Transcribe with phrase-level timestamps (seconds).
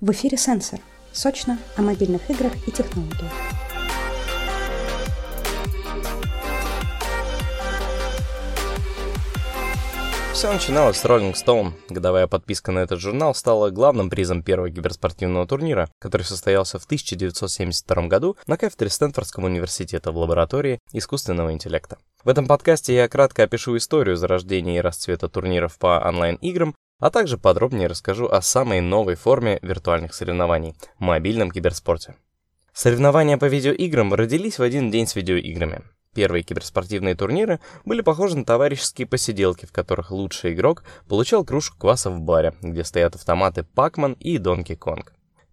[0.00, 0.78] В эфире «Сенсор»–
[1.12, 3.32] сочно о мобильных играх и технологиях.
[10.32, 11.72] Все начиналось с Rolling Stone.
[11.88, 18.06] Годовая подписка на этот журнал стала главным призом первого киберспортивного турнира, который состоялся в 1972
[18.06, 21.98] году на кафедре Стэнфордского университета в лаборатории искусственного интеллекта.
[22.22, 27.38] В этом подкасте я кратко опишу историю зарождения и расцвета турниров по онлайн-играм, а также
[27.38, 32.16] подробнее расскажу о самой новой форме виртуальных соревнований– мобильном киберспорте.
[32.72, 35.82] Соревнования по видеоиграм родились в один день с видеоиграми.
[36.14, 42.10] Первые киберспортивные турниры были похожи на товарищеские посиделки, в которых лучший игрок получал кружку кваса
[42.10, 45.04] в баре, где стоят автоматы Pac-Man и Donkey Kong.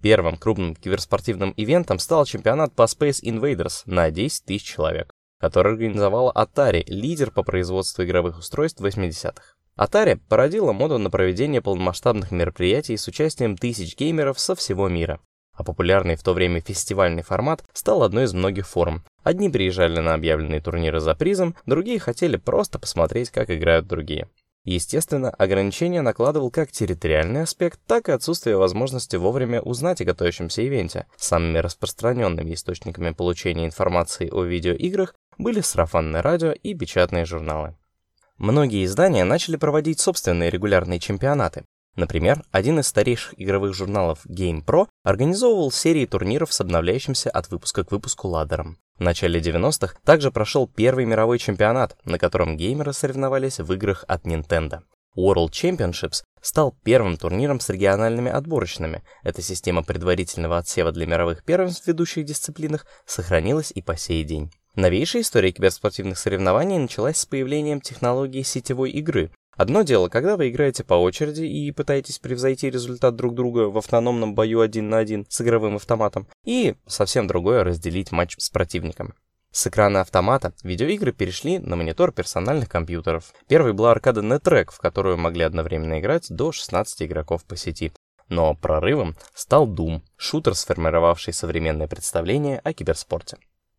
[0.01, 6.31] Первым крупным киберспортивным ивентом стал чемпионат по Space Invaders на 10 тысяч человек, который организовала
[6.31, 9.54] Atari, лидер по производству игровых устройств 80-х.
[9.77, 15.19] Atari породила моду на проведение полномасштабных мероприятий с участием тысяч геймеров со всего мира.
[15.53, 19.03] А популярный в то время фестивальный формат стал одной из многих форм.
[19.23, 24.29] Одни приезжали на объявленные турниры за призом, другие хотели просто посмотреть, как играют другие.
[24.63, 31.05] Естественно, ограничения накладывал как территориальный аспект, так и отсутствие возможности вовремя узнать о готовящемся ивенте.
[31.17, 37.75] Самыми распространенными источниками получения информации о видеоиграх были сарафанное радио и печатные журналы.
[38.37, 41.63] Многие издания начали проводить собственные регулярные чемпионаты.
[41.95, 47.91] Например, один из старейших игровых журналов GamePro организовывал серии турниров с обновляющимся от выпуска к
[47.91, 48.77] выпуску ладером.
[48.97, 54.25] В начале 90-х также прошел первый мировой чемпионат, на котором геймеры соревновались в играх от
[54.25, 54.81] Nintendo.
[55.17, 59.01] World Championships стал первым турниром с региональными отборочными.
[59.23, 64.51] Эта система предварительного отсева для мировых первенств в ведущих дисциплинах сохранилась и по сей день.
[64.75, 69.31] Новейшая история киберспортивных соревнований началась с появлением технологии сетевой игры.
[69.55, 74.35] Одно дело, когда вы играете по очереди и пытаетесь превзойти результат друг друга в автономном
[74.35, 79.13] бою один на один с игровым автоматом, и совсем другое разделить матч с противником.
[79.49, 83.33] С экрана автомата видеоигры перешли на монитор персональных компьютеров.
[83.47, 87.93] Первой была аркада NetRack, в которую могли одновременно играть до 16 игроков по сети.
[88.27, 93.37] Но прорывом стал Doom, шутер, сформировавший современное представление о киберспорте.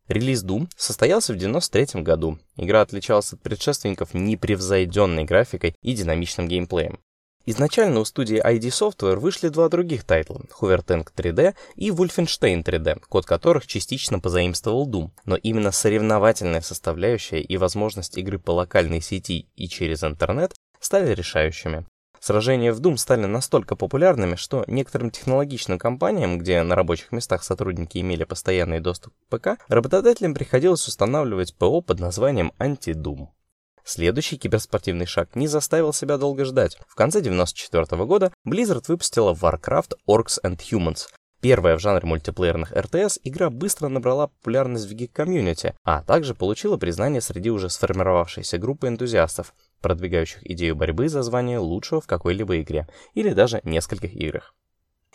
[0.08, 2.38] Релиз Doom состоялся в 1993 году.
[2.56, 7.00] Игра отличалась от предшественников непревзойденной графикой и динамичным геймплеем.
[7.48, 13.00] Изначально у студии ID Software вышли два других тайтла— Hoover Tank 3D и Wolfenstein 3D,
[13.08, 19.48] код которых частично позаимствовал Doom, но именно соревновательная составляющая и возможность игры по локальной сети
[19.54, 21.86] и через интернет стали решающими.
[22.26, 27.98] Сражения в Doom стали настолько популярными, что некоторым технологичным компаниям, где на рабочих местах сотрудники
[27.98, 33.28] имели постоянный доступ к ПК, работодателям приходилось устанавливать ПО под названием Anti-Doom.
[33.84, 36.76] Следующий киберспортивный шаг не заставил себя долго ждать.
[36.88, 41.06] В конце 1994 года Blizzard выпустила Warcraft Orcs and Humans,
[41.40, 47.20] Первая в жанре мультиплеерных РТС, игра быстро набрала популярность в гик-комьюнити, а также получила признание
[47.20, 49.54] среди уже сформировавшейся группы энтузиастов,
[49.86, 54.52] продвигающих идею борьбы за звание лучшего в какой-либо игре или даже нескольких играх.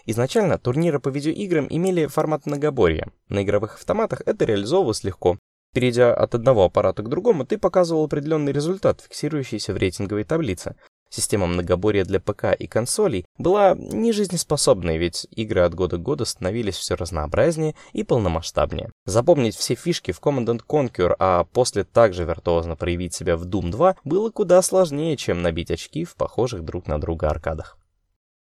[0.06, 3.12] Изначально турниры по видеоиграм имели формат многоборья.
[3.28, 5.38] На игровых автоматах это реализовывалось легко.
[5.74, 10.78] Перейдя от одного аппарата к другому, ты показывал определенный результат, фиксирующийся в рейтинговой таблице,
[11.14, 16.24] Система многоборья для ПК и консолей была не жизнеспособной, ведь игры от года к году
[16.24, 18.92] становились все разнообразнее и полномасштабнее.
[19.06, 23.98] Запомнить все фишки в Command Conquer, а после также виртуозно проявить себя в Doom 2
[24.06, 27.78] было куда сложнее, чем набить очки в похожих друг на друга аркадах.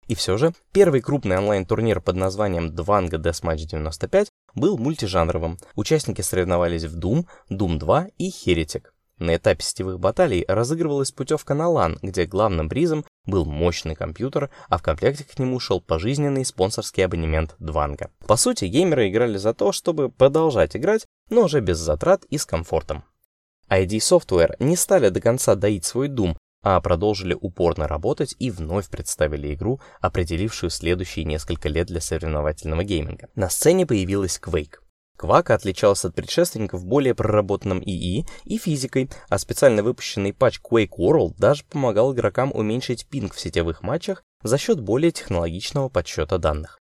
[0.07, 5.59] И все же, первый крупный онлайн-турнир под названием Dvanga Deathmatch 95 был мультижанровым.
[5.75, 8.87] Участники соревновались в Doom, Doom 2 и Heretic.
[9.19, 14.77] На этапе сетевых баталий разыгрывалась путевка на LAN, где главным призом был мощный компьютер, а
[14.77, 18.11] в комплекте к нему шел пожизненный спонсорский абонемент Дванга.
[18.25, 22.45] По сути, геймеры играли за то, чтобы продолжать играть, но уже без затрат и с
[22.45, 23.03] комфортом.
[23.69, 28.89] ID Software не стали до конца доить свой Doom, а продолжили упорно работать и вновь
[28.89, 33.29] представили игру, определившую следующие несколько лет для соревновательного гейминга.
[33.35, 34.79] На сцене появилась Quake.
[35.19, 41.33] Квак отличался от предшественников более проработанным ИИ и физикой, а специально выпущенный патч Quake World
[41.37, 46.79] даже помогал игрокам уменьшить пинг в сетевых матчах за счет более технологичного подсчета данных.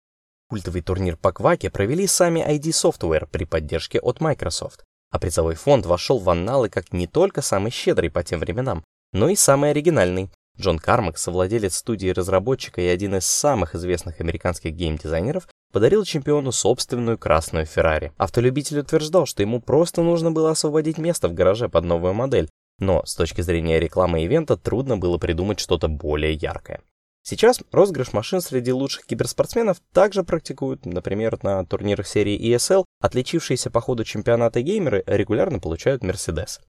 [0.48, 4.82] Культовый турнир по Кваке провели сами ID Software при поддержке от Microsoft,
[5.12, 8.82] а призовой фонд вошел в анналы как не только самый щедрый по тем временам,
[9.12, 10.32] но и самый оригинальный.
[10.58, 17.18] Джон Кармак, совладелец студии разработчика и один из самых известных американских геймдизайнеров, подарил чемпиону собственную
[17.18, 18.12] красную Феррари.
[18.16, 22.48] Автолюбитель утверждал, что ему просто нужно было освободить место в гараже под новую модель,
[22.78, 26.80] но с точки зрения рекламы ивента трудно было придумать что-то более яркое.
[27.24, 33.80] Сейчас розыгрыш машин среди лучших киберспортсменов также практикуют, например, на турнирах серии ESL, отличившиеся по
[33.80, 36.60] ходу чемпионата геймеры регулярно получают Mercedes.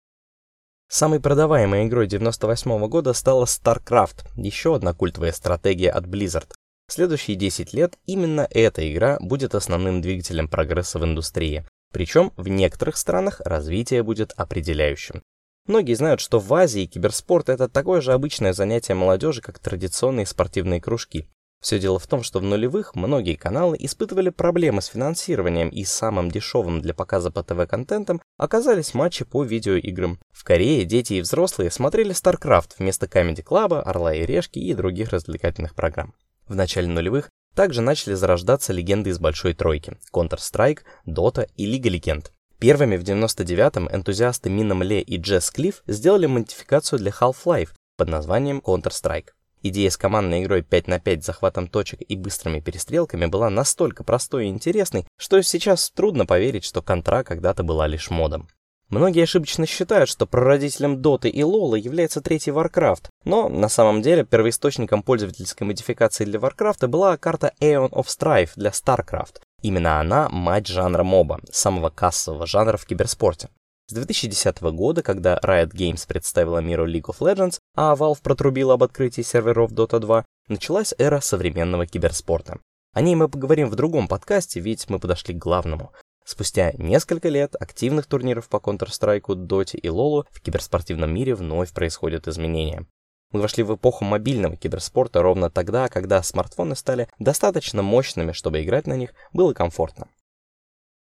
[0.87, 6.47] Самой продаваемой игрой 98 года стала StarCraft, еще одна культовая стратегия от Blizzard.
[6.87, 11.65] Следующие 10 лет именно эта игра будет основным двигателем прогресса в индустрии.
[11.91, 15.23] Причем в некоторых странах развитие будет определяющим.
[15.67, 20.79] Многие знают, что в Азии киберспорт— это такое же обычное занятие молодежи, как традиционные спортивные
[20.79, 21.27] кружки.
[21.59, 26.29] Все дело в том, что в нулевых многие каналы испытывали проблемы с финансированием и самым
[26.29, 30.19] дешевым для показа по ТВ-контентом оказались матчи по видеоиграм.
[30.31, 35.09] В Корее дети и взрослые смотрели StarCraft вместо Comedy Club, Орла и Решки и других
[35.09, 36.13] развлекательных программ.
[36.47, 42.31] В начале нулевых также начали зарождаться легенды из Большой Тройки— Counter-Strike, Dota и Лига Легенд.
[42.59, 48.61] Первыми в 99-м энтузиасты Мином Ле и Джесс Клифф сделали модификацию для Half-Life под названием
[48.65, 49.29] Counter-Strike.
[49.63, 54.03] Идея с командной игрой 5 на 5 с захватом точек и быстрыми перестрелками была настолько
[54.03, 58.47] простой и интересной, что сейчас трудно поверить, что Контра когда-то была лишь модом.
[58.89, 64.23] Многие ошибочно считают, что прародителем Доты и Лола является третий Warcraft, но на самом деле
[64.23, 70.67] первоисточником пользовательской модификации для Warcraft была карта Aeon of Strife для StarCraft, Именно она— мать
[70.67, 73.49] жанра моба, самого кассового жанра в киберспорте.
[73.87, 78.83] С 2010 года, когда Riot Games представила миру League of Legends, а Valve протрубила об
[78.83, 82.59] открытии серверов Dota 2, началась эра современного киберспорта.
[82.93, 85.91] О ней мы поговорим в другом подкасте, ведь мы подошли к главному.
[86.25, 92.27] Спустя несколько лет активных турниров по Counter-Strike, Dota и LoL в киберспортивном мире вновь происходят
[92.27, 92.87] изменения.
[93.31, 98.87] Мы вошли в эпоху мобильного киберспорта ровно тогда, когда смартфоны стали достаточно мощными, чтобы играть
[98.87, 100.07] на них было комфортно.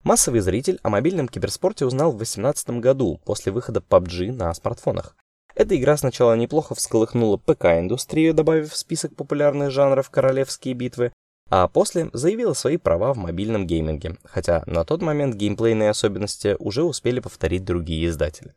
[0.03, 5.15] Массовый зритель о мобильном киберспорте узнал в 2018 году, после выхода PUBG на смартфонах.
[5.53, 11.13] Эта игра сначала неплохо всколыхнула ПК-индустрию, добавив в список популярных жанров королевские битвы,
[11.51, 16.83] а после заявила свои права в мобильном гейминге, хотя на тот момент геймплейные особенности уже
[16.83, 18.55] успели повторить другие издатели.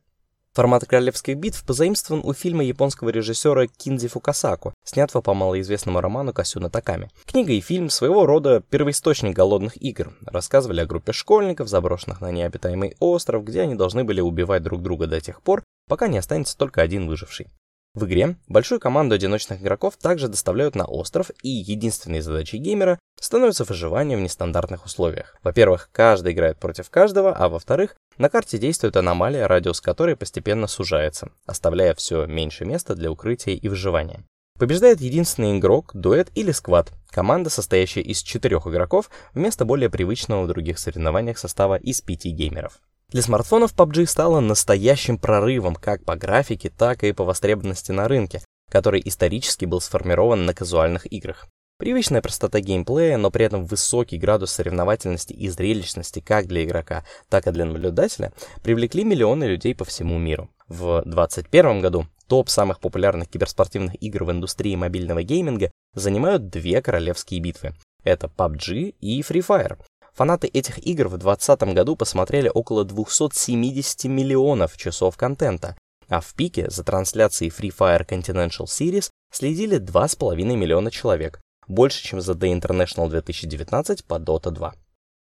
[0.54, 6.70] Формат королевских битв позаимствован у фильма японского режиссера Кинзи Фукасаку, снятого по малоизвестному роману Касюна
[6.70, 7.10] Таками.
[7.26, 10.16] Книга и фильм своего рода первоисточник голодных игр.
[10.24, 15.08] Рассказывали о группе школьников, заброшенных на необитаемый остров, где они должны были убивать друг друга
[15.08, 17.48] до тех пор, пока не останется только один выживший.
[17.94, 23.62] В игре большую команду одиночных игроков также доставляют на остров, и единственной задачей геймера становится
[23.62, 25.36] выживание в нестандартных условиях.
[25.44, 31.30] Во-первых, каждый играет против каждого, а во-вторых, на карте действует аномалия, радиус которой постепенно сужается,
[31.46, 34.24] оставляя все меньше места для укрытия и выживания.
[34.58, 40.48] Побеждает единственный игрок, дуэт или сквад, команда, состоящая из четырех игроков, вместо более привычного в
[40.48, 42.80] других соревнованиях состава из пяти геймеров.
[43.10, 48.42] Для смартфонов PUBG стала настоящим прорывом как по графике, так и по востребованности на рынке,
[48.70, 51.46] который исторически был сформирован на казуальных играх.
[51.76, 57.48] Привычная простота геймплея, но при этом высокий градус соревновательности и зрелищности как для игрока, так
[57.48, 60.50] и для наблюдателя привлекли миллионы людей по всему миру.
[60.68, 67.40] В 2021 году топ самых популярных киберспортивных игр в индустрии мобильного гейминга занимают две королевские
[67.40, 67.74] битвы.
[68.04, 69.78] Это PUBG и Free Fire,
[70.14, 75.76] Фанаты этих игр в 2020 году посмотрели около 270 миллионов часов контента,
[76.08, 82.20] а в пике за трансляцией Free Fire Continental Series следили 2,5 миллиона человек, больше, чем
[82.20, 84.74] за The International 2019 по Dota 2.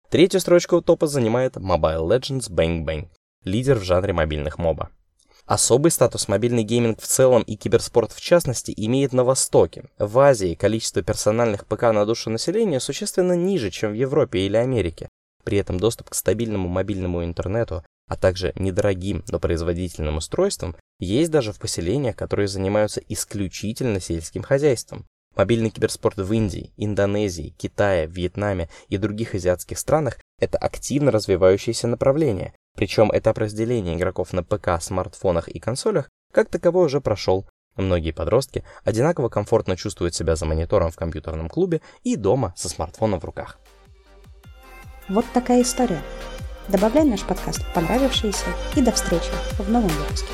[0.09, 3.09] Третью строчку топа занимает Mobile Legends Bang Bang,
[3.43, 4.89] лидер в жанре мобильных моба.
[5.47, 9.85] Особый статус мобильный гейминг в целом и киберспорт в частности имеет на Востоке.
[9.97, 15.07] В Азии количество персональных ПК на душу населения существенно ниже, чем в Европе или Америке.
[15.45, 21.53] При этом доступ к стабильному мобильному интернету, а также недорогим, но производительным устройствам есть даже
[21.53, 25.05] в поселениях, которые занимаются исключительно сельским хозяйством.
[25.37, 32.53] Мобильный киберспорт в Индии, Индонезии, Китае, Вьетнаме и других азиатских странах– это активно развивающееся направление,
[32.77, 37.45] причем этап разделения игроков на ПК, смартфонах и консолях как таковой уже прошел.
[37.75, 43.19] Многие подростки одинаково комфортно чувствуют себя за монитором в компьютерном клубе и дома со смартфоном
[43.19, 43.59] в руках.
[45.09, 46.01] Вот такая история.
[46.67, 50.31] Добавляй наш подкаст в понравившиеся и до встречи в новом выпуске.